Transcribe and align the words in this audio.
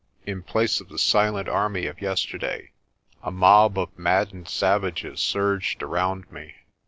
In 0.25 0.41
place 0.41 0.81
of 0.81 0.89
the 0.89 0.97
silent 0.97 1.47
army 1.47 1.85
of 1.85 2.01
yesterday 2.01 2.71
a 3.21 3.29
mob 3.29 3.77
of 3.77 3.99
maddened 3.99 4.47
savages 4.49 5.19
surged 5.21 5.83
around 5.83 6.31
me. 6.31 6.55